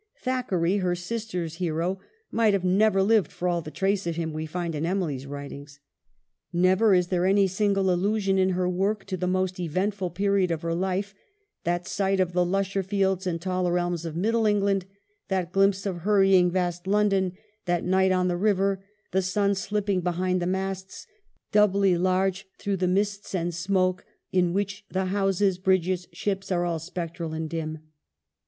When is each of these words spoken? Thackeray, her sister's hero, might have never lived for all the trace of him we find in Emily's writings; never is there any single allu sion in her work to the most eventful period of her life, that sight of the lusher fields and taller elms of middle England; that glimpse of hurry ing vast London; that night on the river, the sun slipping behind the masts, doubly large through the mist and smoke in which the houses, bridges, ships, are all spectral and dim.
Thackeray, 0.19 0.77
her 0.77 0.95
sister's 0.95 1.57
hero, 1.57 1.99
might 2.31 2.53
have 2.53 2.63
never 2.63 3.03
lived 3.03 3.31
for 3.31 3.47
all 3.47 3.61
the 3.61 3.69
trace 3.69 4.07
of 4.07 4.15
him 4.15 4.33
we 4.33 4.47
find 4.47 4.73
in 4.73 4.83
Emily's 4.83 5.27
writings; 5.27 5.79
never 6.51 6.95
is 6.95 7.09
there 7.09 7.27
any 7.27 7.45
single 7.45 7.83
allu 7.85 8.19
sion 8.19 8.39
in 8.39 8.49
her 8.57 8.67
work 8.67 9.05
to 9.05 9.15
the 9.15 9.27
most 9.27 9.59
eventful 9.59 10.09
period 10.09 10.49
of 10.49 10.63
her 10.63 10.73
life, 10.73 11.13
that 11.65 11.87
sight 11.87 12.19
of 12.19 12.33
the 12.33 12.43
lusher 12.43 12.81
fields 12.81 13.27
and 13.27 13.39
taller 13.41 13.77
elms 13.77 14.03
of 14.03 14.15
middle 14.15 14.47
England; 14.47 14.85
that 15.27 15.51
glimpse 15.51 15.85
of 15.85 15.97
hurry 15.97 16.33
ing 16.35 16.49
vast 16.49 16.87
London; 16.87 17.33
that 17.65 17.83
night 17.83 18.11
on 18.11 18.27
the 18.27 18.37
river, 18.37 18.83
the 19.11 19.21
sun 19.21 19.53
slipping 19.53 20.01
behind 20.01 20.41
the 20.41 20.47
masts, 20.47 21.05
doubly 21.51 21.95
large 21.95 22.47
through 22.57 22.77
the 22.77 22.87
mist 22.87 23.35
and 23.35 23.53
smoke 23.53 24.03
in 24.31 24.51
which 24.51 24.83
the 24.89 25.05
houses, 25.05 25.59
bridges, 25.59 26.07
ships, 26.11 26.51
are 26.51 26.65
all 26.65 26.79
spectral 26.79 27.33
and 27.33 27.51
dim. 27.51 27.77